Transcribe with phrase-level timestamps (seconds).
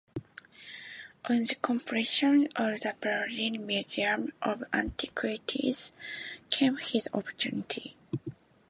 [1.25, 5.93] On the completion of the Berlin Museum of Antiquities
[6.49, 7.95] came his opportunity.